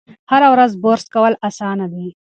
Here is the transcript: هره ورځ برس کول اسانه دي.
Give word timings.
هره 0.31 0.47
ورځ 0.53 0.71
برس 0.83 1.05
کول 1.13 1.33
اسانه 1.47 1.85
دي. 1.93 2.07